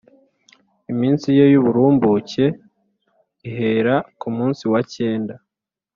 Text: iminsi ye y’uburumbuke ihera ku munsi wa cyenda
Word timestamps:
iminsi 0.91 1.27
ye 1.37 1.45
y’uburumbuke 1.53 2.45
ihera 3.49 3.95
ku 4.19 4.27
munsi 4.37 4.63
wa 4.71 4.81
cyenda 4.93 5.33